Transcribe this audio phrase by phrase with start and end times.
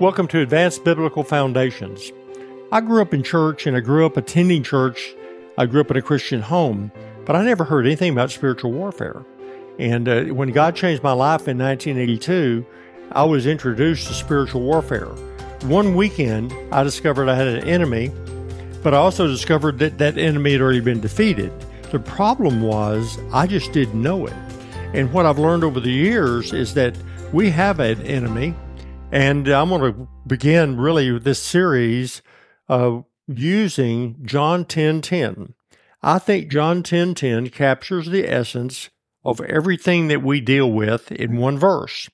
[0.00, 2.10] Welcome to Advanced Biblical Foundations.
[2.72, 5.14] I grew up in church and I grew up attending church.
[5.56, 6.90] I grew up in a Christian home,
[7.24, 9.24] but I never heard anything about spiritual warfare.
[9.78, 12.66] And uh, when God changed my life in 1982,
[13.12, 15.10] I was introduced to spiritual warfare.
[15.64, 18.10] One weekend, I discovered I had an enemy,
[18.82, 21.52] but I also discovered that that enemy had already been defeated.
[21.92, 24.34] The problem was, I just didn't know it.
[24.92, 26.96] And what I've learned over the years is that
[27.32, 28.54] we have an enemy
[29.12, 32.22] and I'm going to begin really this series
[32.68, 35.54] uh, using John 10 10.
[36.02, 38.90] I think John 10 10 captures the essence
[39.24, 42.08] of everything that we deal with in one verse.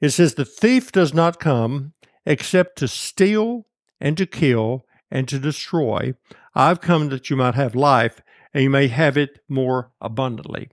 [0.00, 1.92] It says, The thief does not come
[2.24, 3.66] except to steal
[4.00, 6.14] and to kill and to destroy.
[6.54, 8.20] I've come that you might have life
[8.54, 10.70] and you may have it more abundantly.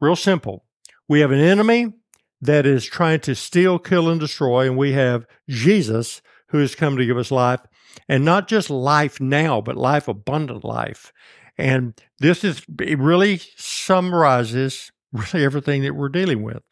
[0.00, 0.64] Real simple.
[1.08, 1.92] We have an enemy
[2.40, 4.66] that is trying to steal, kill, and destroy.
[4.66, 7.60] And we have Jesus who has come to give us life,
[8.08, 11.12] and not just life now, but life, abundant life.
[11.56, 16.62] And this is, it really summarizes really everything that we're dealing with.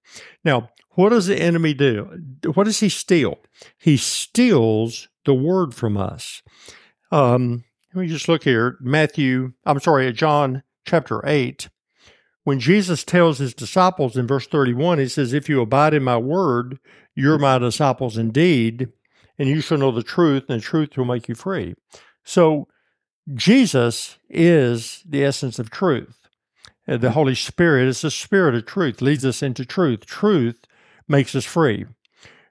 [0.45, 2.21] Now, what does the enemy do?
[2.55, 3.39] What does he steal?
[3.79, 6.43] He steals the word from us.
[7.13, 8.77] Um, let me just look here.
[8.81, 11.69] Matthew, I'm sorry, John chapter 8
[12.49, 16.17] when Jesus tells his disciples in verse 31, he says, If you abide in my
[16.17, 16.79] word,
[17.15, 18.89] you're my disciples indeed,
[19.39, 21.75] and you shall know the truth, and the truth will make you free.
[22.25, 22.67] So,
[23.35, 26.27] Jesus is the essence of truth.
[26.89, 30.07] Uh, the Holy Spirit is the spirit of truth, leads us into truth.
[30.07, 30.65] Truth
[31.07, 31.85] makes us free.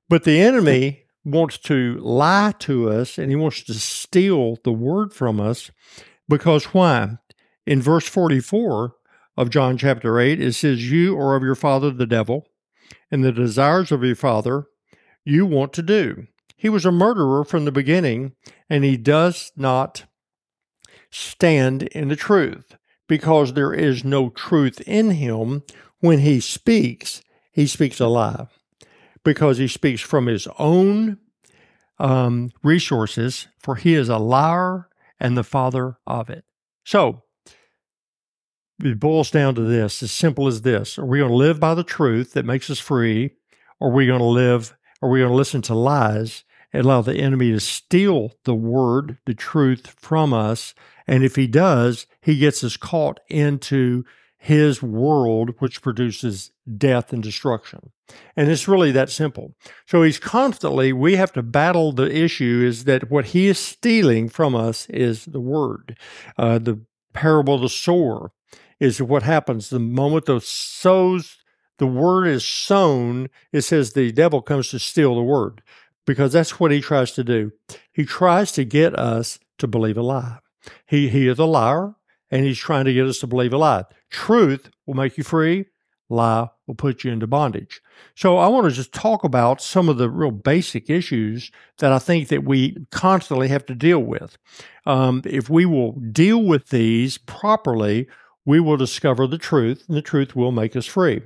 [0.07, 5.11] But the enemy wants to lie to us and he wants to steal the word
[5.11, 5.71] from us
[6.29, 7.17] because why?
[7.65, 8.93] In verse 44,
[9.37, 12.47] of John chapter 8, it says, You are of your father the devil,
[13.11, 14.65] and the desires of your father
[15.23, 16.27] you want to do.
[16.55, 18.33] He was a murderer from the beginning,
[18.69, 20.05] and he does not
[21.11, 22.75] stand in the truth,
[23.07, 25.63] because there is no truth in him.
[25.99, 27.21] When he speaks,
[27.51, 28.47] he speaks a lie,
[29.23, 31.19] because he speaks from his own
[31.99, 36.43] um, resources, for he is a liar and the father of it.
[36.83, 37.23] So,
[38.83, 41.73] it boils down to this as simple as this Are we going to live by
[41.73, 43.31] the truth that makes us free?
[43.79, 46.43] Or are we going to live, are we going to listen to lies
[46.73, 50.73] and allow the enemy to steal the word, the truth from us?
[51.05, 54.03] And if he does, he gets us caught into
[54.39, 57.91] his world, which produces death and destruction.
[58.35, 59.55] And it's really that simple.
[59.85, 64.29] So he's constantly, we have to battle the issue is that what he is stealing
[64.29, 65.97] from us is the word.
[66.37, 66.81] Uh, the
[67.13, 68.31] parable of the sower
[68.79, 69.69] is what happens.
[69.69, 71.37] The moment the sows
[71.77, 75.61] the word is sown it says the devil comes to steal the word
[76.05, 77.51] because that's what he tries to do.
[77.91, 80.39] He tries to get us to believe a lie.
[80.85, 81.95] He, he is a liar
[82.31, 83.85] and he's trying to get us to believe a lie.
[84.09, 85.65] Truth will make you free
[86.09, 87.81] lie will put you into bondage.
[88.15, 91.99] So i want to just talk about some of the real basic issues that i
[91.99, 94.37] think that we constantly have to deal with.
[94.85, 98.07] Um, if we will deal with these properly
[98.47, 101.21] we will discover the truth, and the truth will make us free.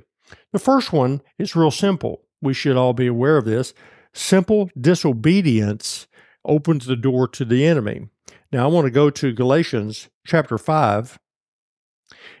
[0.52, 2.22] The first one is real simple.
[2.42, 3.72] We should all be aware of this.
[4.12, 6.08] Simple disobedience
[6.44, 8.08] opens the door to the enemy.
[8.50, 11.20] Now, I want to go to Galatians chapter 5.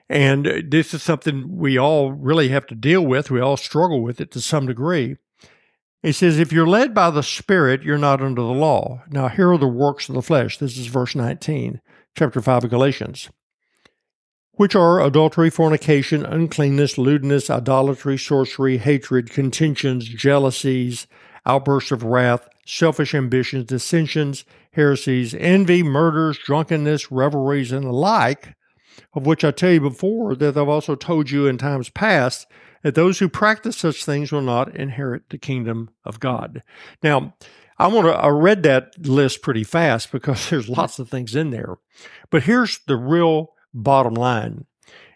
[0.08, 3.30] And this is something we all really have to deal with.
[3.30, 5.16] We all struggle with it to some degree.
[6.02, 9.04] It says, If you're led by the Spirit, you're not under the law.
[9.08, 10.58] Now, here are the works of the flesh.
[10.58, 11.80] This is verse 19,
[12.16, 13.30] chapter 5 of Galatians
[14.56, 21.06] which are adultery, fornication, uncleanness, lewdness, idolatry, sorcery, hatred, contentions, jealousies,
[21.46, 28.54] outbursts of wrath, selfish ambitions, dissensions, heresies, envy, murders, drunkenness, revelries, and the like,
[29.14, 32.46] of which I tell you before that I've also told you in times past
[32.82, 36.62] that those who practice such things will not inherit the kingdom of God.
[37.02, 37.34] Now,
[37.78, 41.50] I want to I read that list pretty fast because there's lots of things in
[41.50, 41.78] there.
[42.30, 44.66] But here's the real bottom line.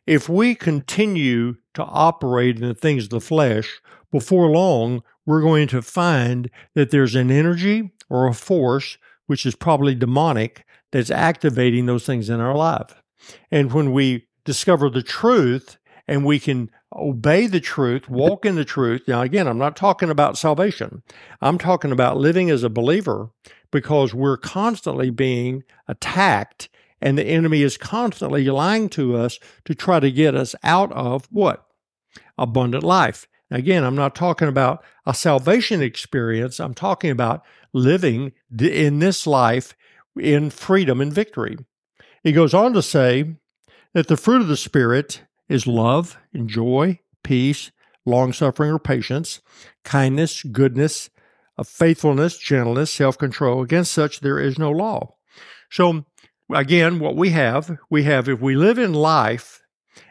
[0.06, 3.81] If we continue to operate in the things of the flesh,
[4.12, 9.56] before long, we're going to find that there's an energy or a force, which is
[9.56, 13.03] probably demonic, that's activating those things in our life.
[13.50, 18.64] And when we discover the truth and we can obey the truth, walk in the
[18.64, 19.03] truth.
[19.08, 21.03] Now, again, I'm not talking about salvation.
[21.41, 23.31] I'm talking about living as a believer
[23.73, 26.69] because we're constantly being attacked
[27.00, 31.26] and the enemy is constantly lying to us to try to get us out of
[31.31, 31.66] what?
[32.38, 33.26] Abundant life.
[33.50, 36.58] Again, I'm not talking about a salvation experience.
[36.58, 39.75] I'm talking about living in this life
[40.16, 41.56] in freedom and victory.
[42.22, 43.37] He goes on to say
[43.93, 47.70] that the fruit of the Spirit is love and joy, peace,
[48.04, 49.40] long suffering or patience,
[49.84, 51.10] kindness, goodness,
[51.58, 53.62] uh, faithfulness, gentleness, self control.
[53.62, 55.14] Against such there is no law.
[55.70, 56.04] So,
[56.52, 59.62] again, what we have, we have, if we live in life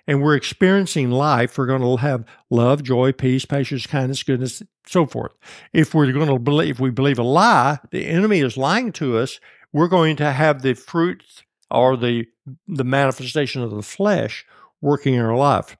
[0.07, 5.05] and we're experiencing life, we're going to have love, joy, peace, patience, kindness, goodness, so
[5.05, 5.31] forth.
[5.73, 9.17] If we're going to believe, if we believe a lie, the enemy is lying to
[9.17, 9.39] us,
[9.71, 12.25] we're going to have the fruits or the
[12.67, 14.45] the manifestation of the flesh
[14.81, 15.75] working in our life.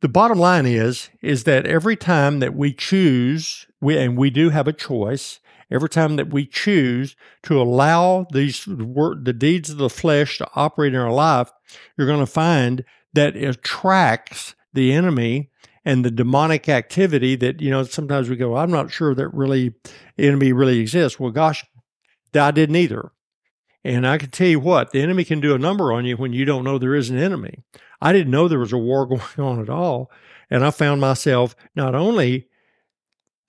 [0.00, 4.50] The bottom line is is that every time that we choose, we, and we do
[4.50, 5.40] have a choice,
[5.72, 10.94] every time that we choose to allow these the deeds of the flesh to operate
[10.94, 11.50] in our life,
[11.96, 12.84] you're going to find
[13.14, 15.50] that it attracts the enemy
[15.84, 19.74] and the demonic activity that you know sometimes we go i'm not sure that really
[20.18, 21.18] enemy really exists.
[21.18, 21.64] Well gosh
[22.34, 23.10] i didn't either.
[23.84, 26.32] And i can tell you what the enemy can do a number on you when
[26.32, 27.58] you don't know there is an enemy.
[28.00, 30.10] I didn't know there was a war going on at all
[30.52, 32.46] and i found myself not only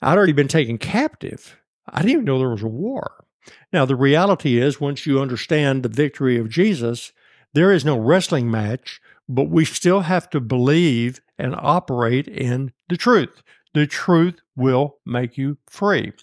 [0.02, 1.58] i'd already been taken captive
[1.88, 3.26] I didn't even know there was a war.
[3.72, 7.12] Now, the reality is, once you understand the victory of Jesus,
[7.54, 12.98] there is no wrestling match, but we still have to believe and operate in the
[12.98, 13.44] truth.
[13.74, 16.14] The truth will make you free.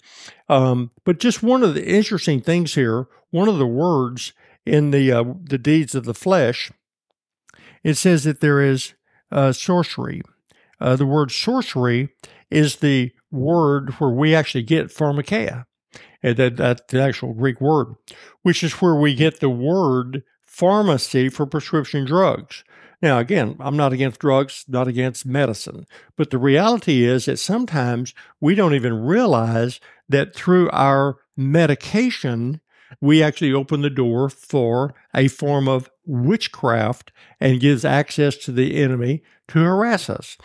[0.47, 4.33] Um, but just one of the interesting things here, one of the words
[4.65, 6.71] in the uh, the deeds of the flesh,
[7.83, 8.93] it says that there is
[9.31, 10.21] uh, sorcery.
[10.79, 12.09] Uh, the word sorcery
[12.49, 15.65] is the word where we actually get pharmakeia.
[16.23, 17.95] And that, that's the actual Greek word,
[18.43, 22.63] which is where we get the word pharmacy for prescription drugs.
[23.01, 28.13] Now, again, I'm not against drugs, not against medicine, but the reality is that sometimes
[28.39, 32.61] we don't even realize that through our medication,
[32.99, 38.77] we actually open the door for a form of witchcraft and gives access to the
[38.77, 40.37] enemy to harass us.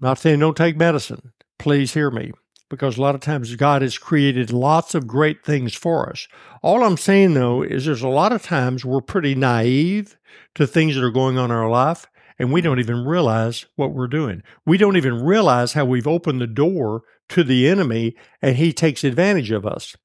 [0.00, 1.32] Not saying don't take medicine.
[1.62, 2.32] Please hear me
[2.68, 6.26] because a lot of times God has created lots of great things for us.
[6.60, 10.18] All I'm saying though is there's a lot of times we're pretty naive
[10.56, 13.94] to things that are going on in our life and we don't even realize what
[13.94, 14.42] we're doing.
[14.66, 19.04] We don't even realize how we've opened the door to the enemy and he takes
[19.04, 19.96] advantage of us.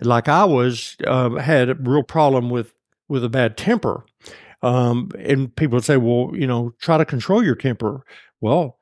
[0.00, 2.72] Like I was, uh, had a real problem with,
[3.06, 4.06] with a bad temper.
[4.62, 8.02] Um, and people would say, well, you know, try to control your temper.
[8.40, 8.78] Well,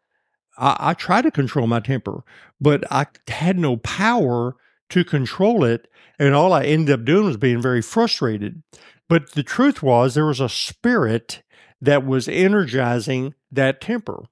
[0.60, 2.22] I, I try to control my temper,
[2.60, 4.56] but I had no power
[4.90, 5.88] to control it.
[6.18, 8.62] And all I ended up doing was being very frustrated.
[9.08, 11.42] But the truth was, there was a spirit
[11.80, 14.24] that was energizing that temper.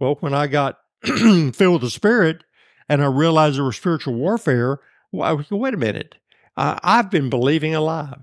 [0.00, 2.42] Well, when I got filled with the spirit
[2.88, 4.80] and I realized there was spiritual warfare,
[5.12, 6.16] well, wait a minute.
[6.56, 8.16] I, I've been believing a lie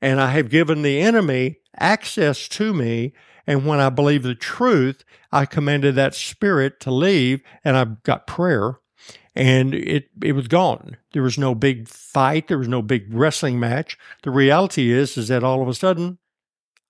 [0.00, 3.12] and I have given the enemy access to me
[3.46, 8.26] and when I believed the truth, I commanded that spirit to leave and I got
[8.26, 8.78] prayer
[9.34, 10.96] and it, it was gone.
[11.12, 12.48] There was no big fight.
[12.48, 13.96] There was no big wrestling match.
[14.22, 16.18] The reality is, is that all of a sudden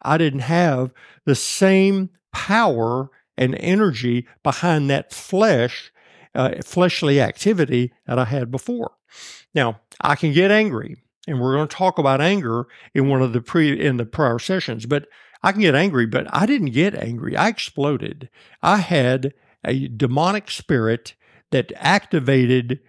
[0.03, 0.93] I didn't have
[1.27, 5.93] the same power and energy behind that flesh,
[6.35, 8.93] uh, fleshly activity that I had before.
[9.55, 13.33] Now I can get angry and we're going to talk about anger in one of
[13.33, 15.07] the pre in the prior sessions, but
[15.43, 17.37] I can get angry, but I didn't get angry.
[17.37, 18.29] I exploded.
[18.63, 19.33] I had
[19.65, 21.15] a demonic spirit
[21.51, 22.81] that activated.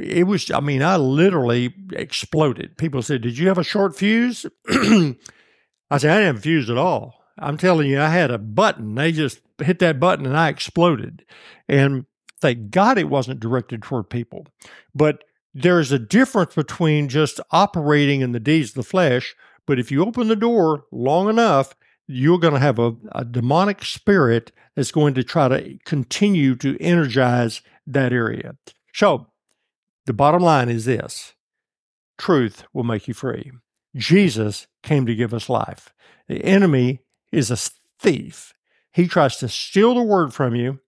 [0.00, 2.76] It was, I mean, I literally exploded.
[2.78, 4.46] People said, Did you have a short fuse?
[4.68, 7.14] I said, I didn't have a fuse at all.
[7.38, 8.94] I'm telling you, I had a button.
[8.94, 11.24] They just hit that button and I exploded.
[11.68, 12.06] And
[12.40, 14.46] thank God it wasn't directed toward people.
[14.94, 15.24] But
[15.54, 19.34] there's a difference between just operating in the deeds of the flesh.
[19.66, 21.74] But if you open the door long enough,
[22.08, 26.76] you're going to have a, a demonic spirit that's going to try to continue to
[26.80, 28.56] energize that area.
[28.94, 29.26] So,
[30.06, 31.34] the bottom line is this
[32.16, 33.52] truth will make you free.
[33.94, 35.94] Jesus came to give us life.
[36.28, 37.00] The enemy
[37.30, 37.58] is a
[38.00, 38.54] thief.
[38.92, 40.80] He tries to steal the word from you,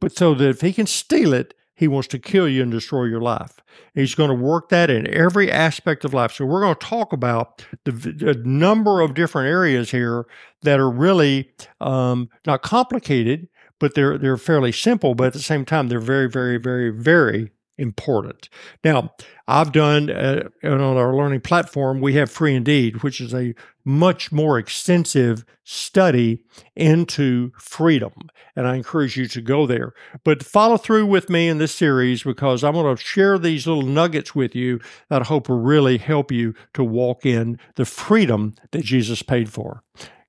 [0.00, 3.04] but so that if he can steal it, he wants to kill you and destroy
[3.04, 3.56] your life.
[3.94, 6.32] He's going to work that in every aspect of life.
[6.32, 10.26] So we're going to talk about the, the number of different areas here
[10.62, 11.50] that are really
[11.80, 13.48] um, not complicated,
[13.80, 15.14] but they're they're fairly simple.
[15.14, 18.48] But at the same time, they're very, very, very, very important.
[18.82, 19.14] Now,
[19.46, 23.54] I've done uh, on our learning platform, we have Free Indeed, which is a
[23.84, 26.42] much more extensive study
[26.74, 28.12] into freedom.
[28.56, 29.92] And I encourage you to go there.
[30.24, 33.82] But follow through with me in this series because I'm going to share these little
[33.82, 38.54] nuggets with you that I hope will really help you to walk in the freedom
[38.70, 39.82] that Jesus paid for.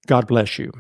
[0.08, 0.72] God bless you.